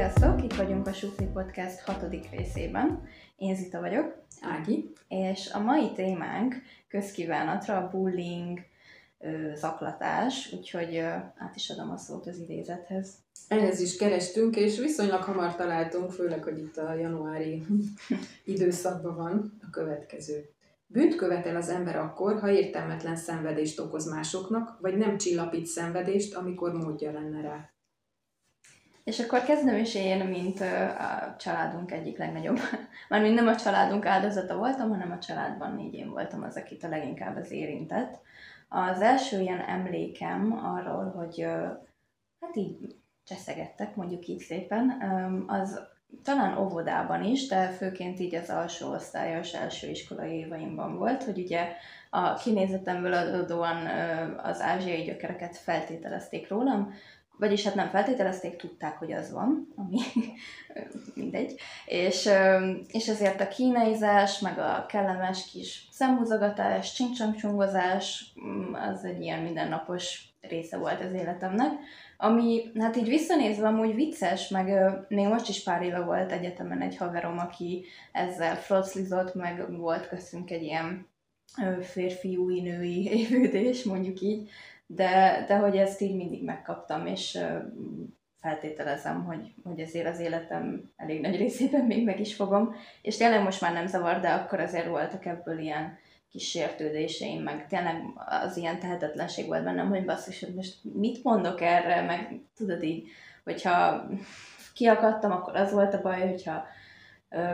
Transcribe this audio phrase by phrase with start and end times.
[0.00, 0.42] Sziasztok!
[0.42, 3.08] Itt vagyunk a Sufli Podcast hatodik részében.
[3.36, 4.14] Én Zita vagyok.
[4.40, 4.92] Ági.
[5.08, 6.54] És a mai témánk
[6.88, 8.58] közkívánatra a bullying,
[9.54, 13.14] zaklatás, úgyhogy át is adom a szót az idézethez.
[13.48, 17.62] Ehhez is kerestünk, és viszonylag hamar találtunk, főleg, hogy itt a januári
[18.54, 20.48] időszakban van a következő.
[20.86, 26.72] Bűnt követel az ember akkor, ha értelmetlen szenvedést okoz másoknak, vagy nem csillapít szenvedést, amikor
[26.72, 27.69] módja lenne rá.
[29.10, 32.58] És akkor kezdem is én, mint a családunk egyik legnagyobb,
[33.08, 36.88] mármint nem a családunk áldozata voltam, hanem a családban így én voltam az, akit a
[36.88, 38.20] leginkább az érintett.
[38.68, 41.42] Az első ilyen emlékem arról, hogy
[42.40, 45.02] hát így cseszegettek, mondjuk így szépen,
[45.46, 45.80] az
[46.22, 51.72] talán óvodában is, de főként így az alsó osztályos első iskolai évaimban volt, hogy ugye
[52.10, 53.86] a kinézetemből adódóan
[54.36, 56.92] az ázsiai gyökereket feltételezték rólam,
[57.40, 59.98] vagyis hát nem feltételezték, tudták, hogy az van, ami
[61.14, 61.54] mindegy.
[61.86, 62.28] És,
[62.86, 70.28] és ezért a kínaizás, meg a kellemes kis szemhúzogatás, csincsamcsongozás, mm, az egy ilyen mindennapos
[70.40, 71.72] része volt az életemnek,
[72.16, 76.96] ami hát így visszanézve amúgy vicces, meg még most is pár éve volt egyetemen egy
[76.96, 81.08] haverom, aki ezzel froclizott, meg volt köztünk egy ilyen
[81.80, 84.50] férfiúi-női évődés, mondjuk így,
[84.94, 87.38] de, de hogy ezt így mindig megkaptam, és
[88.40, 93.42] feltételezem, hogy, hogy ezért az életem elég nagy részében még meg is fogom, és tényleg
[93.42, 95.98] most már nem zavar, de akkor azért voltak ebből ilyen
[96.30, 101.60] kis sértődéseim, meg tényleg az ilyen tehetetlenség volt bennem, hogy basszus, hogy most mit mondok
[101.60, 103.08] erre, meg tudod így,
[103.44, 104.06] hogyha
[104.74, 106.64] kiakadtam, akkor az volt a baj, hogyha
[107.28, 107.50] ö,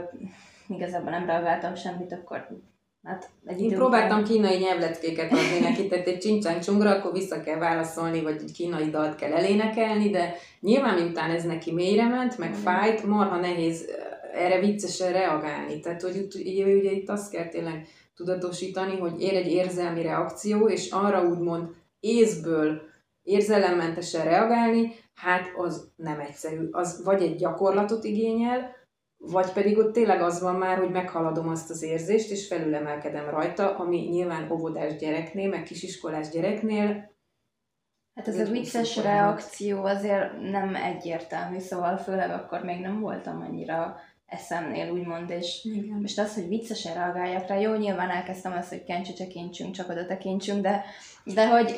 [0.69, 2.61] igazából nem reagáltam semmit, akkor
[3.07, 4.33] Hát egy Én próbáltam után...
[4.33, 8.91] kínai nyelvleckéket adni neki, tehát egy csincsán csungra, akkor vissza kell válaszolni, vagy egy kínai
[8.91, 12.53] dalt kell elénekelni, de nyilván miután ez neki mélyre ment, meg mm.
[12.53, 13.91] fájt, marha nehéz
[14.35, 15.81] erre viccesen reagálni.
[15.81, 20.91] Tehát, hogy ugye, ugye itt azt kell tényleg tudatosítani, hogy ér egy érzelmi reakció, és
[20.91, 21.69] arra úgymond
[22.01, 22.83] észből
[23.23, 26.69] érzelemmentesen reagálni, hát az nem egyszerű.
[26.71, 28.75] Az vagy egy gyakorlatot igényel,
[29.19, 33.77] vagy pedig ott tényleg az van már, hogy meghaladom azt az érzést, és felülemelkedem rajta,
[33.77, 37.15] ami nyilván óvodás gyereknél, meg kisiskolás gyereknél
[38.17, 43.97] Hát ez a vicces reakció azért nem egyértelmű, szóval főleg akkor még nem voltam annyira
[44.27, 45.99] eszemnél, úgymond, és Igen.
[46.01, 50.07] most az, hogy viccesen reagáljak rá, jó, nyilván elkezdtem azt, hogy kencsi tekintsünk, csak oda
[50.07, 50.85] tekintsünk, de,
[51.25, 51.75] de hogy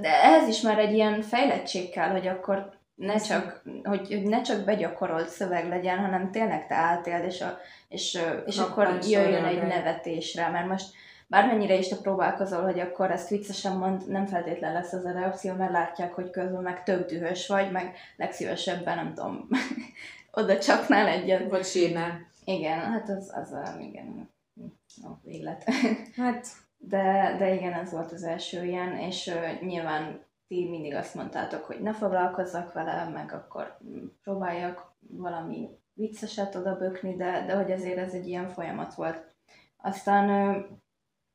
[0.00, 4.42] de ehhez is már egy ilyen fejlettség kell, hogy akkor ne csak, hogy, hogy ne
[4.42, 9.62] csak begyakorolt szöveg legyen, hanem tényleg te átéld, és, a, és, és akkor jöjjön egy
[9.62, 10.86] nevetésre, mert most
[11.26, 15.54] bármennyire is te próbálkozol, hogy akkor ezt viccesen mond, nem feltétlen lesz az a reakció,
[15.54, 19.48] mert látják, hogy közben meg több dühös vagy, meg legszívesebben, nem tudom,
[20.40, 21.48] oda csapnál egyet.
[21.48, 22.26] Vagy sírnál.
[22.44, 24.30] Igen, hát az, az a, igen,
[25.02, 25.64] a élet.
[26.16, 26.46] Hát.
[26.82, 31.64] De, de igen, ez volt az első ilyen, és uh, nyilván ti mindig azt mondtátok,
[31.64, 33.78] hogy ne foglalkozzak vele, meg akkor
[34.22, 39.34] próbáljak valami vicceset oda bökni, de, de hogy ezért ez egy ilyen folyamat volt.
[39.76, 40.28] Aztán,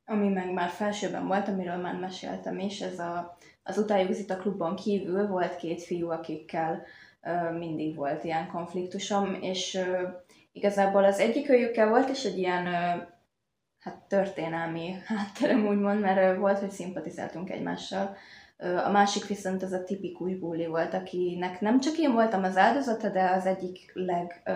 [0.06, 4.76] ami meg már felsőben volt, amiről már meséltem is, ez a, az Utáljuk a klubban
[4.76, 6.84] kívül volt két fiú, akikkel
[7.58, 9.80] mindig volt ilyen konfliktusom, és
[10.52, 12.66] igazából az egyik őjükkel volt is egy ilyen
[13.80, 18.18] hát történelmi hátterem úgymond, mert volt, hogy szimpatizáltunk egymással,
[18.58, 23.10] a másik viszont az a tipikus bully volt, akinek nem csak én voltam az áldozata,
[23.10, 24.52] de az egyik leg, ö,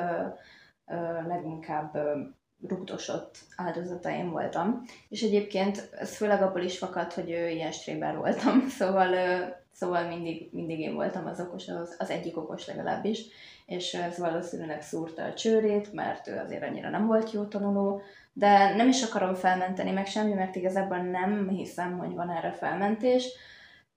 [0.88, 2.20] ö, leginkább ö,
[2.68, 4.84] rugdosott áldozata én voltam.
[5.10, 10.08] És egyébként ez főleg abból is fakad, hogy ő ilyen stréber voltam, szóval, ö, szóval
[10.08, 13.22] mindig, mindig én voltam az okos, az, az egyik okos legalábbis,
[13.66, 18.02] és ez valószínűleg szúrta a csőrét, mert ő azért annyira nem volt jó tanuló,
[18.34, 23.28] de nem is akarom felmenteni meg semmi, mert igazából nem hiszem, hogy van erre felmentés,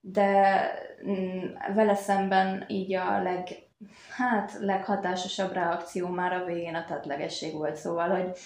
[0.04, 0.60] de
[1.06, 3.48] mm, vele szemben így a leg,
[4.16, 8.38] hát leghatásosabb reakció már a végén a tetlegesség volt, szóval, hogy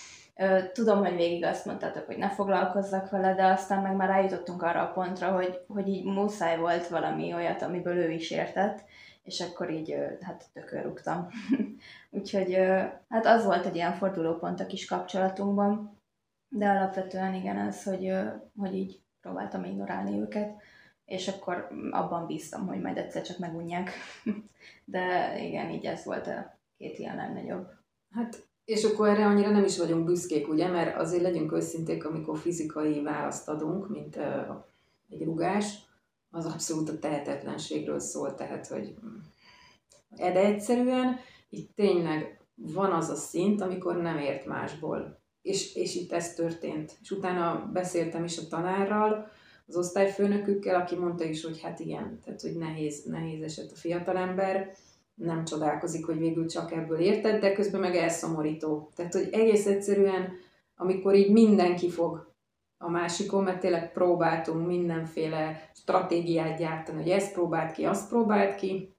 [0.73, 4.83] tudom, hogy végig azt mondtátok, hogy ne foglalkozzak vele, de aztán meg már eljutottunk arra
[4.83, 8.85] a pontra, hogy, hogy így muszáj volt valami olyat, amiből ő is értett,
[9.23, 11.29] és akkor így hát tökörrúgtam.
[12.11, 12.55] Úgyhogy
[13.09, 16.01] hát az volt egy ilyen fordulópont a kis kapcsolatunkban,
[16.49, 18.13] de alapvetően igen, ez, hogy,
[18.57, 20.55] hogy így próbáltam ignorálni őket
[21.07, 23.91] és akkor abban bíztam, hogy majd egyszer csak megunják.
[24.85, 27.69] De igen, így ez volt a két ilyen legnagyobb.
[28.11, 32.39] Hát, és akkor erre annyira nem is vagyunk büszkék, ugye, mert azért legyünk őszinték, amikor
[32.39, 34.25] fizikai választ adunk, mint uh,
[35.11, 35.79] egy rugás,
[36.31, 38.95] az abszolút a tehetetlenségről szól, tehát, hogy
[40.17, 41.17] de egyszerűen
[41.49, 45.21] itt tényleg van az a szint, amikor nem ért másból.
[45.43, 46.99] És, és itt ez történt.
[47.03, 49.31] És utána beszéltem is a tanárral,
[49.67, 54.75] az osztályfőnökükkel, aki mondta is, hogy hát igen, tehát hogy nehéz, nehéz eset a fiatalember,
[55.15, 58.91] nem csodálkozik, hogy végül csak ebből érted, de közben meg elszomorító.
[58.95, 60.33] Tehát, hogy egész egyszerűen,
[60.77, 62.35] amikor így mindenki fog
[62.79, 68.96] a másikon, mert tényleg próbáltunk mindenféle stratégiát gyártani, hogy ezt próbált ki, azt próbált ki,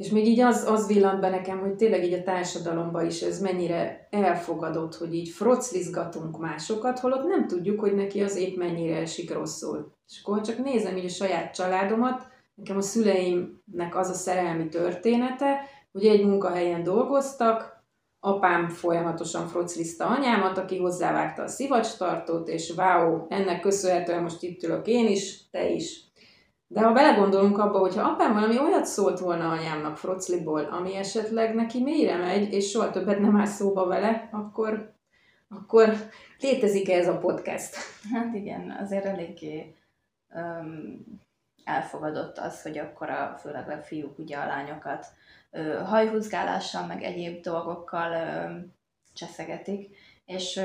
[0.00, 3.40] és még így az, az villant be nekem, hogy tényleg így a társadalomban is ez
[3.40, 9.32] mennyire elfogadott, hogy így froclizgatunk másokat, holott nem tudjuk, hogy neki az épp mennyire esik
[9.32, 9.92] rosszul.
[10.08, 15.60] És akkor csak nézem így a saját családomat, nekem a szüleimnek az a szerelmi története,
[15.92, 17.84] hogy egy munkahelyen dolgoztak,
[18.20, 24.86] apám folyamatosan froclizta anyámat, aki hozzávágta a szivacstartót, és wow, ennek köszönhetően most itt ülök
[24.86, 26.09] én is, te is.
[26.72, 31.82] De ha belegondolunk abba, hogyha apám valami olyat szólt volna anyámnak frocliból, ami esetleg neki
[31.82, 34.92] mélyre megy, és soha többet nem áll szóba vele, akkor,
[35.48, 35.94] akkor
[36.40, 37.76] létezik-e ez a podcast?
[38.12, 39.74] Hát igen, azért eléggé
[40.34, 41.04] um,
[41.64, 45.06] elfogadott az, hogy akkor a, főleg a fiúk ugye a lányokat
[45.50, 48.56] uh, hajhúzgálással, meg egyéb dolgokkal uh,
[49.12, 49.96] cseszegetik,
[50.30, 50.60] és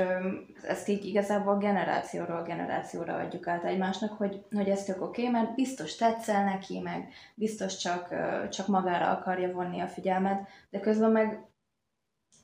[0.62, 5.54] ezt így igazából generációról generációra adjuk át egymásnak, hogy, hogy ez tök oké, okay, mert
[5.54, 8.14] biztos tetszel neki, meg biztos csak,
[8.50, 11.44] csak magára akarja vonni a figyelmet, de közben meg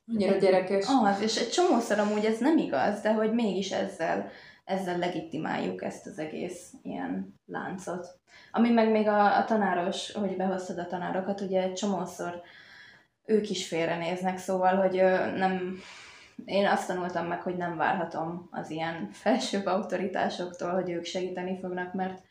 [0.06, 0.86] Annyira gyerekes.
[1.02, 4.30] Az, és egy csomószor amúgy ez nem igaz, de hogy mégis ezzel,
[4.64, 8.20] ezzel legitimáljuk ezt az egész ilyen láncot.
[8.52, 12.42] Ami meg még a, a tanáros, hogy behoztad a tanárokat, ugye egy csomószor
[13.24, 15.02] ők is félrenéznek, szóval, hogy
[15.36, 15.78] nem,
[16.44, 21.92] én azt tanultam meg, hogy nem várhatom az ilyen felsőbb autoritásoktól, hogy ők segíteni fognak,
[21.92, 22.22] mert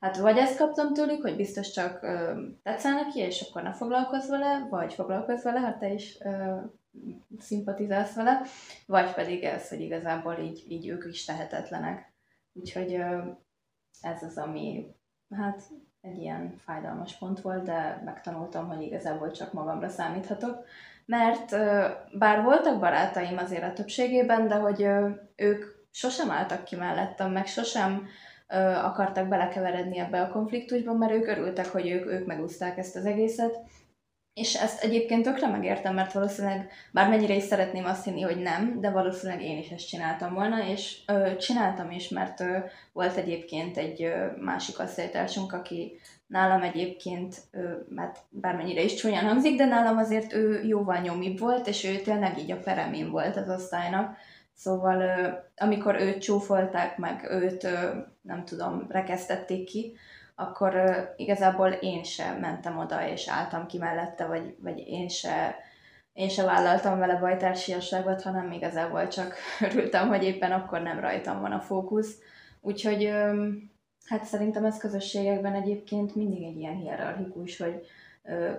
[0.00, 4.28] hát vagy ezt kaptam tőlük, hogy biztos csak ö, tetszel neki, és akkor ne foglalkozz
[4.28, 6.54] vele, vagy foglalkozz vele, ha te is ö,
[7.38, 8.40] szimpatizálsz vele,
[8.86, 12.12] vagy pedig ez, hogy igazából így, így ők is tehetetlenek.
[12.52, 13.18] Úgyhogy ö,
[14.00, 14.94] ez az, ami
[15.30, 15.62] hát
[16.00, 20.64] egy ilyen fájdalmas pont volt, de megtanultam, hogy igazából csak magamra számíthatok,
[21.08, 21.56] mert
[22.18, 24.86] bár voltak barátaim azért a többségében, de hogy
[25.36, 28.06] ők sosem álltak ki mellettem, meg sosem
[28.82, 33.60] akartak belekeveredni ebbe a konfliktusba, mert ők örültek, hogy ők, ők megúzták ezt az egészet.
[34.32, 38.90] És ezt egyébként tökre megértem, mert valószínűleg, bármennyire is szeretném azt hinni, hogy nem, de
[38.90, 42.58] valószínűleg én is ezt csináltam volna, és ö, csináltam is, mert ö,
[42.92, 45.98] volt egyébként egy ö, másik osztálytársunk, aki
[46.28, 47.36] Nálam egyébként,
[47.88, 52.38] mert bármennyire is csúnyán hangzik, de nálam azért ő jóval nyomibb volt, és ő tényleg
[52.38, 54.16] így a peremén volt az osztálynak.
[54.54, 55.02] Szóval
[55.56, 57.68] amikor őt csúfolták, meg őt
[58.22, 59.96] nem tudom, rekesztették ki,
[60.34, 60.74] akkor
[61.16, 65.56] igazából én sem mentem oda, és álltam ki mellette, vagy, vagy én se,
[66.12, 69.34] én se vállaltam vele bajtársiasságot, hanem igazából csak
[69.70, 72.18] örültem, hogy éppen akkor nem rajtam van a fókusz.
[72.60, 73.12] Úgyhogy
[74.08, 77.86] Hát szerintem ez közösségekben egyébként mindig egy ilyen hierarchikus, hogy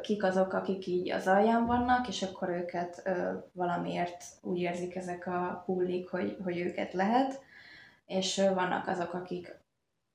[0.02, 3.10] kik azok, akik így az alján vannak, és akkor őket
[3.52, 7.42] valamiért úgy érzik ezek a hullik, hogy, hogy őket lehet,
[8.06, 9.56] és vannak azok, akik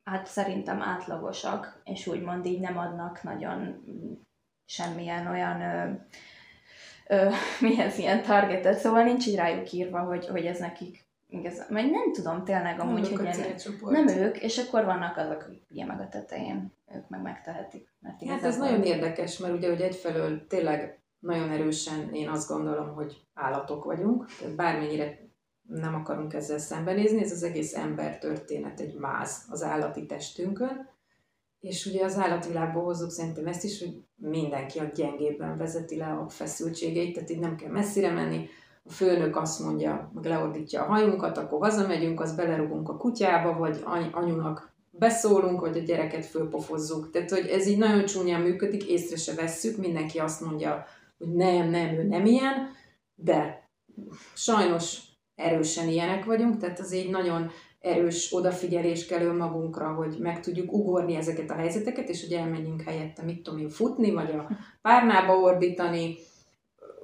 [0.05, 3.85] hát szerintem átlagosak, és úgymond így nem adnak nagyon
[4.65, 5.91] semmilyen olyan ö,
[7.07, 7.31] ö,
[7.69, 11.04] mihez ilyen targetet, szóval nincs így rájuk írva, hogy, hogy ez nekik
[11.39, 15.63] igaz, vagy nem tudom tényleg amúgy, hogy ilyen, nem ők, és akkor vannak azok, akik
[15.71, 17.95] ugye meg a tetején, ők meg megtehetik.
[18.01, 22.95] Mert hát ez nagyon érdekes, mert ugye, hogy egyfelől tényleg nagyon erősen én azt gondolom,
[22.95, 25.19] hogy állatok vagyunk, tehát bármennyire
[25.63, 30.93] nem akarunk ezzel szembenézni, ez az egész ember történet egy máz az állati testünkön,
[31.61, 36.29] és ugye az állatvilágból hozzuk szerintem ezt is, hogy mindenki a gyengébben vezeti le a
[36.29, 38.49] feszültségeit, tehát így nem kell messzire menni,
[38.85, 43.81] a főnök azt mondja, meg leordítja a hajunkat, akkor hazamegyünk, az belerugunk a kutyába, vagy
[44.13, 47.11] anyunak beszólunk, vagy a gyereket fölpofozzuk.
[47.11, 50.87] Tehát, hogy ez így nagyon csúnyán működik, észre se vesszük, mindenki azt mondja,
[51.19, 52.71] hogy nem, nem, ő nem ilyen,
[53.15, 53.69] de
[54.35, 54.99] sajnos
[55.35, 57.51] erősen ilyenek vagyunk, tehát az így nagyon
[57.81, 63.23] erős odafigyelés kell önmagunkra, hogy meg tudjuk ugorni ezeket a helyzeteket, és hogy elmenjünk helyette,
[63.23, 64.49] mit tudom én, futni, vagy a
[64.83, 66.17] párnába ordítani,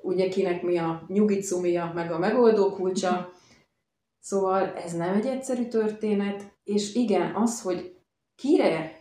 [0.02, 3.32] ugye kinek mi a nyugicumia, meg a megoldó kulcsa.
[4.20, 7.96] Szóval ez nem egy egyszerű történet, és igen, az, hogy
[8.34, 9.00] kire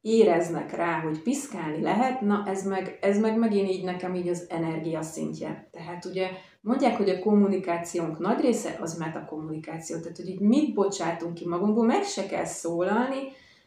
[0.00, 4.46] éreznek rá, hogy piszkálni lehet, na ez meg, ez meg megint így nekem így az
[4.48, 5.68] energia szintje.
[5.70, 6.28] Tehát ugye
[6.60, 11.86] mondják, hogy a kommunikációnk nagy része az metakommunikáció, tehát hogy így mit bocsátunk ki magunkból,
[11.86, 13.18] meg se kell szólalni,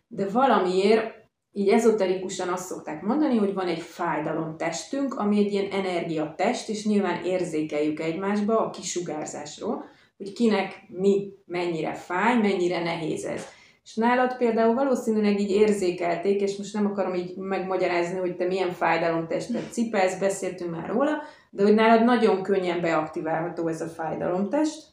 [0.08, 1.19] de valamiért
[1.52, 6.86] így ezoterikusan azt szokták mondani, hogy van egy fájdalom testünk, ami egy ilyen energiatest, és
[6.86, 9.86] nyilván érzékeljük egymásba a kisugárzásról,
[10.18, 13.46] hogy kinek mi mennyire fáj, mennyire nehéz ez.
[13.84, 18.72] És nálad például valószínűleg így érzékelték, és most nem akarom így megmagyarázni, hogy te milyen
[18.72, 24.88] fájdalomtestet cipelsz, beszéltünk már róla, de hogy nálad nagyon könnyen beaktiválható ez a fájdalomtest,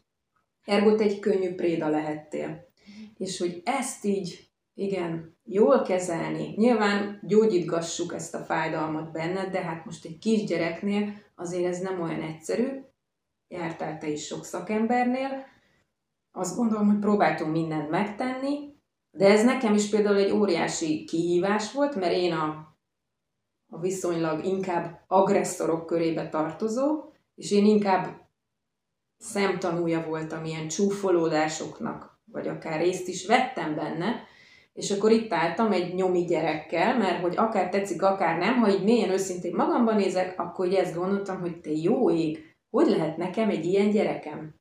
[0.65, 2.69] ergo te egy könnyű préda lehettél.
[3.19, 4.46] És hogy ezt így,
[4.78, 11.64] igen, jól kezelni, nyilván gyógyítgassuk ezt a fájdalmat benned, de hát most egy kisgyereknél azért
[11.64, 12.80] ez nem olyan egyszerű,
[13.49, 15.45] jártál te is sok szakembernél,
[16.33, 18.75] azt gondolom, hogy próbáltunk mindent megtenni,
[19.11, 22.76] de ez nekem is például egy óriási kihívás volt, mert én a,
[23.68, 28.28] a viszonylag inkább agresszorok körébe tartozó, és én inkább
[29.18, 34.35] szemtanúja voltam ilyen csúfolódásoknak, vagy akár részt is vettem benne,
[34.76, 38.85] és akkor itt álltam egy nyomi gyerekkel, mert hogy akár tetszik, akár nem, ha így
[38.85, 43.49] mélyen őszintén magamban nézek, akkor így ezt gondoltam, hogy te jó ég, hogy lehet nekem
[43.49, 44.54] egy ilyen gyerekem?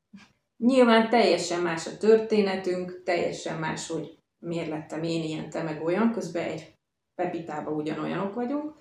[0.57, 6.11] Nyilván teljesen más a történetünk, teljesen más, hogy miért lettem én ilyen, te meg olyan,
[6.11, 6.73] közben egy
[7.15, 8.73] pepitában ugyanolyanok vagyunk,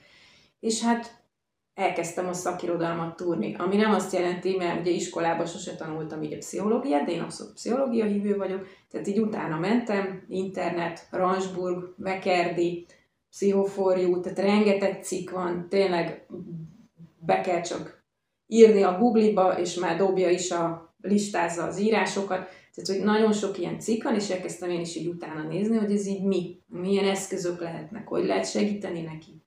[0.61, 1.24] és hát
[1.75, 6.39] elkezdtem a szakirodalmat túrni, ami nem azt jelenti, mert ugye iskolában sose tanultam így a
[6.39, 12.87] pszichológiát, de én abszolút pszichológia hívő vagyok, tehát így utána mentem, internet, Ransburg, Mekerdi,
[13.31, 16.27] pszichoforjú, tehát rengeteg cikk van, tényleg
[17.19, 18.05] be kell csak
[18.47, 23.59] írni a Google-ba, és már dobja is a listázza az írásokat, tehát, hogy nagyon sok
[23.59, 27.09] ilyen cikk van, és elkezdtem én is így utána nézni, hogy ez így mi, milyen
[27.09, 29.43] eszközök lehetnek, hogy lehet segíteni neki.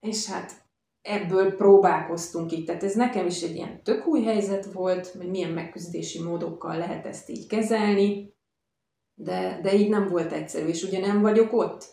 [0.00, 0.65] És hát
[1.06, 2.64] ebből próbálkoztunk így.
[2.64, 7.06] Tehát ez nekem is egy ilyen tök új helyzet volt, hogy milyen megküzdési módokkal lehet
[7.06, 8.34] ezt így kezelni,
[9.14, 11.84] de, de így nem volt egyszerű, és ugye nem vagyok ott.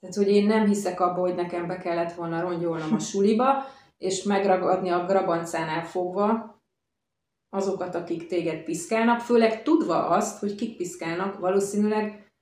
[0.00, 3.64] Tehát, hogy én nem hiszek abba, hogy nekem be kellett volna rongyolnom a suliba,
[3.98, 6.58] és megragadni a grabancánál fogva
[7.50, 12.32] azokat, akik téged piszkálnak, főleg tudva azt, hogy kik piszkálnak, valószínűleg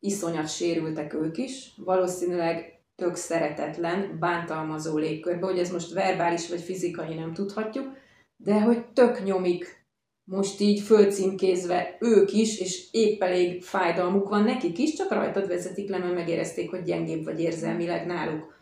[0.00, 7.14] iszonyat sérültek ők is, valószínűleg tök szeretetlen, bántalmazó légkörbe, hogy ez most verbális vagy fizikai
[7.14, 7.96] nem tudhatjuk,
[8.36, 9.86] de hogy tök nyomik
[10.24, 15.88] most így fölcímkézve ők is, és épp elég fájdalmuk van nekik is, csak rajtad vezetik
[15.88, 18.54] le, mert megérezték, hogy gyengébb vagy érzelmileg náluk.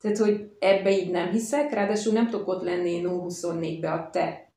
[0.00, 4.52] Tehát, hogy ebbe így nem hiszek, ráadásul nem tudok ott lenni No 24-be a te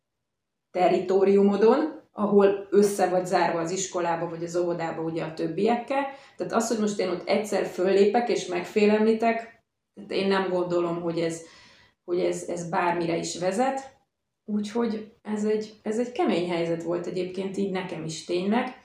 [0.71, 6.05] teritoriumodon, ahol össze vagy zárva az iskolába vagy az óvodába ugye a többiekkel.
[6.37, 9.61] Tehát az, hogy most én ott egyszer föllépek és megfélemlítek,
[10.07, 11.41] én nem gondolom, hogy ez,
[12.05, 14.01] hogy ez, ez bármire is vezet.
[14.45, 18.81] Úgyhogy ez egy, ez egy kemény helyzet volt egyébként így nekem is tényleg.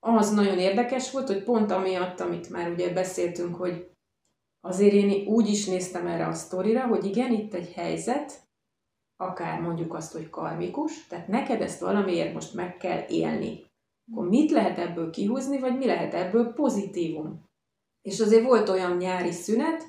[0.00, 3.90] Az nagyon érdekes volt, hogy pont amiatt, amit már ugye beszéltünk, hogy
[4.60, 8.45] azért én úgy is néztem erre a sztorira, hogy igen, itt egy helyzet,
[9.16, 13.64] akár mondjuk azt, hogy karmikus, tehát neked ezt valamiért most meg kell élni.
[14.12, 17.44] Akkor mit lehet ebből kihúzni, vagy mi lehet ebből pozitívum?
[18.02, 19.82] És azért volt olyan nyári szünet,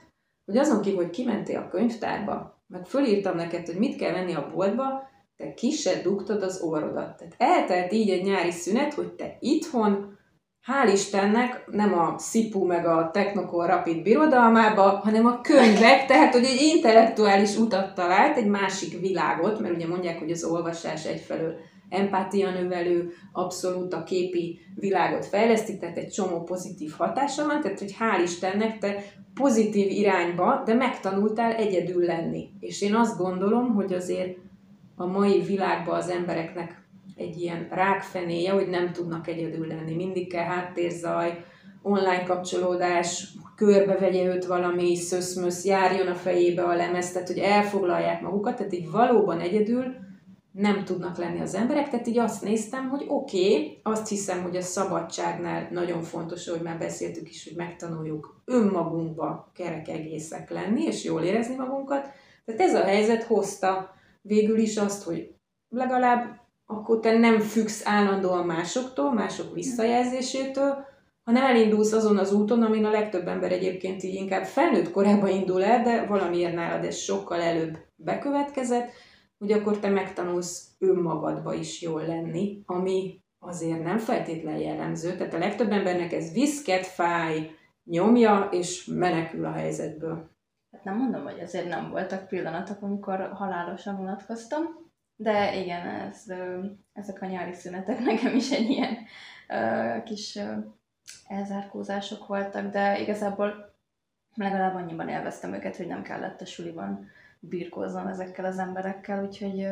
[0.46, 4.50] hogy azon kívül, hogy kimentél a könyvtárba, meg fölírtam neked, hogy mit kell venni a
[4.54, 7.18] boltba, te kisebb dugtad az orrodat.
[7.18, 10.17] Tehát eltelt így egy nyári szünet, hogy te itthon
[10.68, 16.44] hál' Istennek nem a Szipu meg a Technokor Rapid birodalmába, hanem a könyvek, tehát hogy
[16.44, 21.56] egy intellektuális utat talált, egy másik világot, mert ugye mondják, hogy az olvasás egyfelől
[21.90, 27.96] empátia növelő, abszolút a képi világot fejleszti, tehát egy csomó pozitív hatása van, tehát hogy
[28.00, 32.50] hál' Istennek te pozitív irányba, de megtanultál egyedül lenni.
[32.60, 34.38] És én azt gondolom, hogy azért
[34.96, 39.96] a mai világban az embereknek egy ilyen rákfenéje, hogy nem tudnak egyedül lenni.
[39.96, 41.46] Mindig kell háttérzaj,
[41.82, 48.56] online kapcsolódás, körbevegye őt valami szöszmösz, járjon a fejébe a lemez, tehát hogy elfoglalják magukat,
[48.56, 49.96] tehát így valóban egyedül
[50.52, 54.56] nem tudnak lenni az emberek, tehát így azt néztem, hogy oké, okay, azt hiszem, hogy
[54.56, 61.04] a szabadságnál nagyon fontos, hogy már beszéltük is, hogy megtanuljuk önmagunkba kerek egészek lenni, és
[61.04, 62.08] jól érezni magunkat.
[62.46, 65.36] Tehát ez a helyzet hozta végül is azt, hogy
[65.70, 70.86] legalább akkor te nem függsz állandóan másoktól, mások visszajelzésétől,
[71.24, 75.64] hanem elindulsz azon az úton, amin a legtöbb ember egyébként így inkább felnőtt korában indul
[75.64, 78.92] el, de valamiért nálad ez sokkal előbb bekövetkezett,
[79.38, 85.16] hogy akkor te megtanulsz önmagadba is jól lenni, ami azért nem feltétlenül jellemző.
[85.16, 87.52] Tehát a legtöbb embernek ez viszket, fáj,
[87.84, 90.30] nyomja, és menekül a helyzetből.
[90.72, 94.87] Hát nem mondom, hogy azért nem voltak pillanatok, amikor halálosan unatkoztam,
[95.20, 96.24] de igen, ez,
[96.94, 98.98] ezek a nyári szünetek nekem is egy ilyen
[100.04, 100.40] kis
[101.28, 103.76] elzárkózások voltak, de igazából
[104.36, 107.10] legalább annyiban élveztem őket, hogy nem kellett a suliban
[107.40, 109.68] birkóznom ezekkel az emberekkel, úgyhogy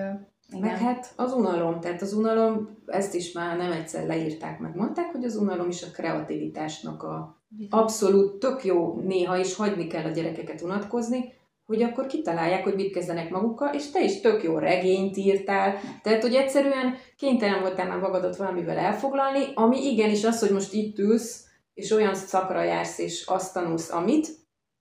[0.49, 0.61] igen.
[0.61, 5.11] Meg hát az unalom, tehát az unalom, ezt is már nem egyszer leírták, meg mondták,
[5.11, 7.37] hogy az unalom is a kreativitásnak a
[7.69, 11.33] abszolút tök jó néha is hagyni kell a gyerekeket unatkozni,
[11.65, 16.22] hogy akkor kitalálják, hogy mit kezdenek magukkal, és te is tök jó regényt írtál, tehát
[16.22, 21.45] hogy egyszerűen kénytelen voltál már magadot valamivel elfoglalni, ami igenis az, hogy most itt ülsz,
[21.74, 24.27] és olyan szakra jársz, és azt tanulsz, amit,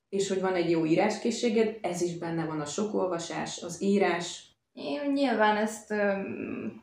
[0.08, 4.52] és hogy van egy jó íráskészséged, ez is benne van a sok olvasás, az írás.
[4.72, 5.94] Én nyilván ezt,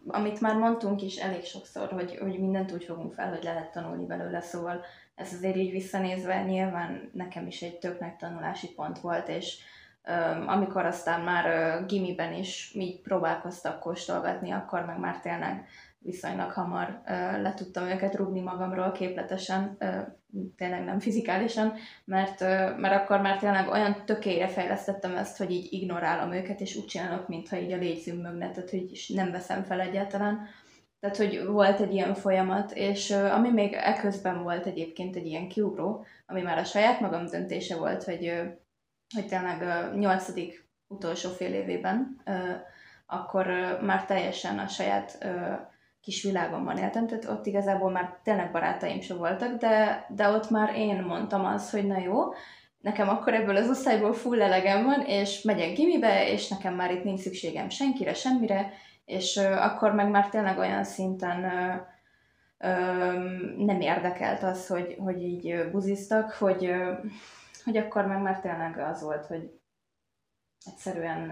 [0.08, 4.06] amit már mondtunk is elég sokszor, hogy, hogy mindent úgy fogunk fel, hogy lehet tanulni
[4.06, 4.82] belőle, szóval
[5.16, 9.58] ez azért így visszanézve nyilván nekem is egy tök tanulási pont volt, és
[10.48, 11.46] amikor aztán már
[11.86, 15.66] gimiben is így próbálkoztak kóstolgatni, akkor meg már tényleg
[16.00, 17.02] viszonylag hamar
[17.42, 19.78] le tudtam őket rúgni magamról képletesen,
[20.58, 21.74] tényleg nem fizikálisan,
[22.06, 22.40] mert,
[22.78, 27.28] mert akkor már tényleg olyan tökére fejlesztettem ezt, hogy így ignorálom őket, és úgy csinálok,
[27.28, 30.48] mintha így a légy zümmögne, tehát hogy nem veszem fel egyáltalán.
[31.00, 36.06] Tehát, hogy volt egy ilyen folyamat, és ami még eközben volt egyébként egy ilyen kiugró,
[36.26, 38.34] ami már a saját magam döntése volt, hogy,
[39.14, 42.22] hogy tényleg nyolcadik utolsó fél évében,
[43.06, 43.46] akkor
[43.82, 45.26] már teljesen a saját
[46.02, 50.76] kis világomban éltem, tehát ott igazából már tényleg barátaim sem voltak, de, de ott már
[50.76, 52.16] én mondtam azt, hogy na jó,
[52.82, 57.04] nekem akkor ebből az osztályból full elegem van, és megyek gimibe, és nekem már itt
[57.04, 58.74] nincs szükségem senkire, semmire,
[59.06, 61.40] és akkor meg már tényleg olyan szinten
[63.58, 66.74] nem érdekelt az, hogy, hogy így buziztak, hogy,
[67.64, 69.60] hogy akkor meg már tényleg az volt, hogy
[70.66, 71.28] egyszerűen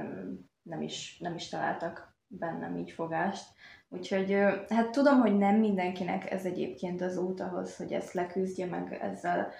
[0.61, 3.47] nem is, nem is találtak bennem így fogást.
[3.89, 4.31] Úgyhogy
[4.69, 9.51] hát tudom, hogy nem mindenkinek ez egyébként az út ahhoz, hogy ezt leküzdje, meg ezzel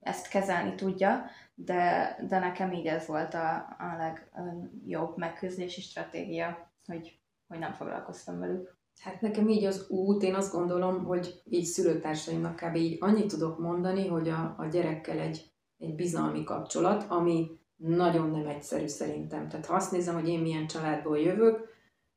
[0.00, 7.20] ezt kezelni tudja, de, de nekem így ez volt a, a legjobb megküzdési stratégia, hogy,
[7.46, 8.76] hogy nem foglalkoztam velük.
[9.00, 12.76] Hát nekem így az út, én azt gondolom, hogy így szülőtársaimnak kb.
[12.76, 18.46] így annyit tudok mondani, hogy a, a gyerekkel egy, egy bizalmi kapcsolat, ami nagyon nem
[18.46, 19.48] egyszerű szerintem.
[19.48, 21.70] Tehát ha azt nézem, hogy én milyen családból jövök,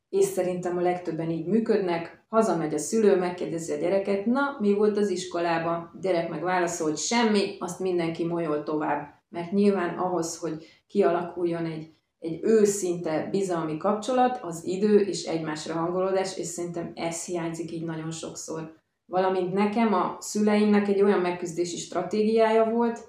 [0.10, 4.98] és szerintem a legtöbben így működnek, hazamegy a szülő, megkérdezi a gyereket, na, mi volt
[4.98, 5.74] az iskolában?
[5.74, 9.14] A gyerek meg válaszol, hogy semmi, azt mindenki molyol tovább.
[9.30, 11.94] Mert nyilván ahhoz, hogy kialakuljon egy,
[12.26, 18.12] egy őszinte bizalmi kapcsolat, az idő és egymásra hangolódás, és szerintem ez hiányzik így nagyon
[18.12, 18.74] sokszor.
[19.06, 23.00] Valamint nekem a szüleimnek egy olyan megküzdési stratégiája volt,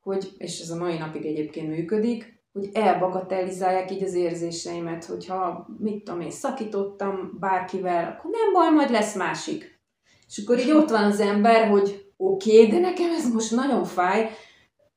[0.00, 6.04] hogy, és ez a mai napig egyébként működik, hogy elbagatelizálják így az érzéseimet, hogyha mit
[6.04, 9.80] tudom én, szakítottam bárkivel, akkor nem baj, majd lesz másik.
[10.28, 13.84] És akkor így ott van az ember, hogy oké, okay, de nekem ez most nagyon
[13.84, 14.30] fáj,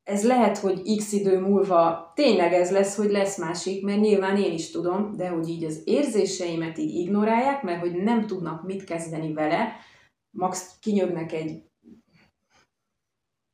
[0.04, 4.54] ez lehet, hogy x idő múlva tényleg ez lesz, hogy lesz másik, mert nyilván én
[4.54, 9.34] is tudom, de hogy így az érzéseimet így ignorálják, mert hogy nem tudnak mit kezdeni
[9.34, 9.76] vele,
[10.30, 11.62] max kinyögnek egy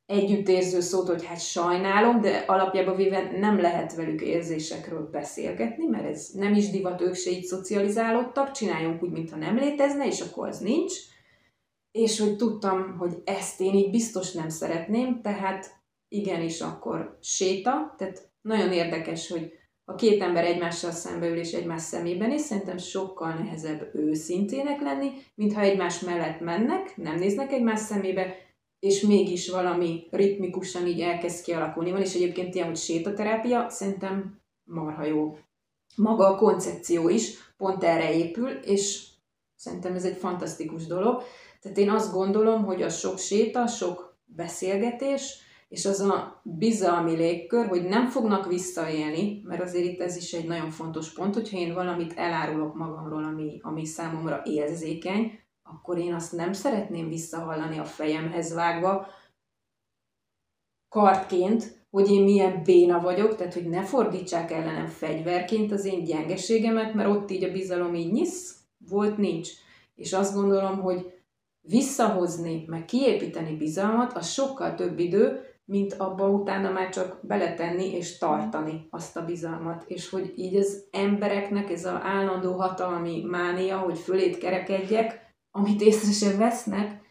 [0.05, 6.29] együttérző szót, hogy hát sajnálom, de alapjában véve nem lehet velük érzésekről beszélgetni, mert ez
[6.33, 10.59] nem is divat, ők se így szocializálódtak, csináljunk úgy, mintha nem létezne, és akkor az
[10.59, 10.93] nincs.
[11.91, 15.78] És hogy tudtam, hogy ezt én így biztos nem szeretném, tehát
[16.09, 19.51] igenis akkor séta, tehát nagyon érdekes, hogy
[19.85, 25.61] a két ember egymással szembeül és egymás szemében is, szerintem sokkal nehezebb őszintének lenni, mintha
[25.61, 28.35] egymás mellett mennek, nem néznek egymás szemébe,
[28.79, 31.91] és mégis valami ritmikusan így elkezd kialakulni.
[31.91, 35.37] Van is egyébként ilyen, hogy sétaterápia, szerintem marha jó.
[35.95, 39.07] Maga a koncepció is pont erre épül, és
[39.55, 41.23] szerintem ez egy fantasztikus dolog.
[41.61, 47.67] Tehát én azt gondolom, hogy a sok séta, sok beszélgetés, és az a bizalmi légkör,
[47.67, 51.73] hogy nem fognak visszaélni, mert azért itt ez is egy nagyon fontos pont, hogyha én
[51.73, 58.53] valamit elárulok magamról, ami, ami számomra érzékeny, akkor én azt nem szeretném visszahallani a fejemhez
[58.53, 59.07] vágva
[60.89, 66.93] kartként, hogy én milyen béna vagyok, tehát hogy ne fordítsák ellenem fegyverként az én gyengeségemet,
[66.93, 68.57] mert ott így a bizalom így nyisz,
[68.89, 69.49] volt, nincs.
[69.95, 71.13] És azt gondolom, hogy
[71.61, 78.17] visszahozni, meg kiépíteni bizalmat, az sokkal több idő, mint abba utána már csak beletenni és
[78.17, 79.83] tartani azt a bizalmat.
[79.87, 86.11] És hogy így az embereknek ez az állandó hatalmi mánia, hogy fölét kerekedjek, amit észre
[86.11, 87.01] sem vesznek,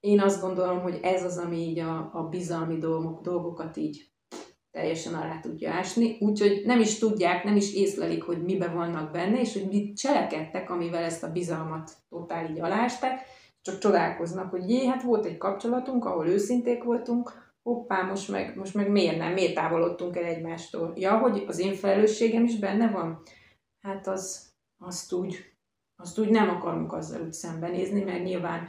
[0.00, 4.12] én azt gondolom, hogy ez az, ami így a, a bizalmi dolgok, dolgokat így
[4.70, 9.40] teljesen alá tudja ásni, úgyhogy nem is tudják, nem is észlelik, hogy mibe vannak benne,
[9.40, 13.20] és hogy mit cselekedtek, amivel ezt a bizalmat totál így alásták,
[13.62, 18.74] csak csodálkoznak, hogy jé, hát volt egy kapcsolatunk, ahol őszinték voltunk, hoppá, most meg, most
[18.74, 20.92] meg miért nem, miért távolodtunk el egymástól?
[20.96, 23.22] Ja, hogy az én felelősségem is benne van?
[23.80, 25.54] Hát az, azt úgy,
[25.96, 28.68] azt úgy nem akarunk azzal úgy szembenézni, mert nyilván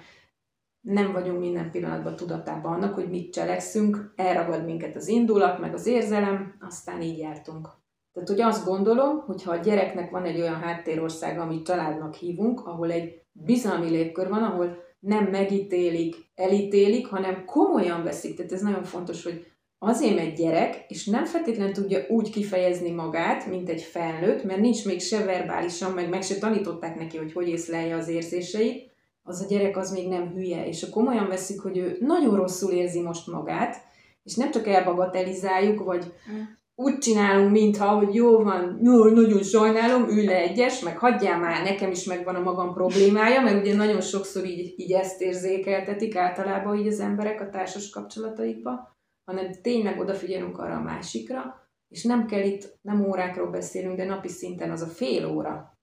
[0.81, 5.85] nem vagyunk minden pillanatban tudatában annak, hogy mit cselekszünk, elragad minket az indulat, meg az
[5.85, 7.69] érzelem, aztán így jártunk.
[8.13, 12.67] Tehát, hogy azt gondolom, hogy ha a gyereknek van egy olyan háttérország, amit családnak hívunk,
[12.67, 18.35] ahol egy bizalmi légkör van, ahol nem megítélik, elítélik, hanem komolyan veszik.
[18.35, 19.45] Tehát ez nagyon fontos, hogy
[19.79, 24.85] azért egy gyerek, és nem feltétlenül tudja úgy kifejezni magát, mint egy felnőtt, mert nincs
[24.85, 28.91] még se verbálisan, meg meg se tanították neki, hogy hogy észlelje az érzéseit,
[29.23, 32.71] az a gyerek az még nem hülye, és ha komolyan veszik, hogy ő nagyon rosszul
[32.71, 33.75] érzi most magát,
[34.23, 36.41] és nem csak elbagatelizáljuk, vagy mm.
[36.75, 41.63] Úgy csinálunk, mintha, hogy jó van, jó, nagyon sajnálom, ülj le egyes, meg hagyjál már,
[41.63, 46.77] nekem is megvan a magam problémája, mert ugye nagyon sokszor így, így ezt érzékeltetik általában
[46.77, 52.43] így az emberek a társas kapcsolataikba, hanem tényleg odafigyelünk arra a másikra, és nem kell
[52.43, 55.77] itt, nem órákról beszélünk, de napi szinten az a fél óra,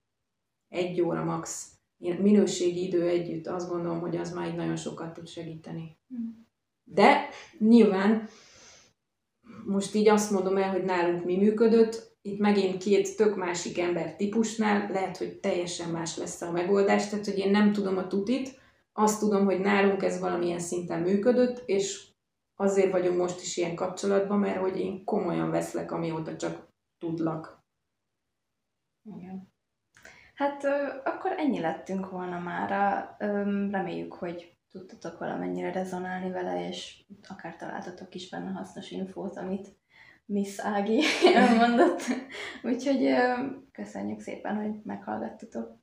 [0.68, 1.70] egy óra max.
[1.98, 5.98] Minőségi idő együtt, azt gondolom, hogy az már így nagyon sokat tud segíteni.
[6.85, 7.28] De
[7.59, 8.28] nyilván
[9.64, 14.16] most így azt mondom el, hogy nálunk mi működött, itt megint két tök másik ember
[14.16, 18.61] típusnál lehet, hogy teljesen más lesz a megoldás, tehát hogy én nem tudom a tutit,
[18.92, 22.11] azt tudom, hogy nálunk ez valamilyen szinten működött, és
[22.57, 27.64] azért vagyunk most is ilyen kapcsolatban, mert hogy én komolyan veszlek, amióta csak tudlak.
[29.03, 29.53] Igen.
[30.35, 30.64] Hát
[31.05, 32.70] akkor ennyi lettünk volna már.
[33.70, 39.76] Reméljük, hogy tudtatok valamennyire rezonálni vele, és akár találtatok is benne hasznos infót, amit
[40.26, 41.02] Miss Ági
[41.58, 42.02] mondott.
[42.62, 43.14] Úgyhogy
[43.72, 45.82] köszönjük szépen, hogy meghallgattatok.